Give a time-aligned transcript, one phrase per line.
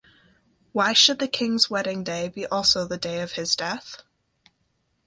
[0.71, 4.01] Why should the king's wedding day be also the day of his death?